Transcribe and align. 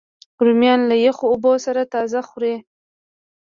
رومیان 0.45 0.79
له 0.89 0.95
یخو 1.05 1.25
اوبو 1.31 1.51
سره 1.65 1.81
تازه 1.93 2.19
خوري 2.27 2.55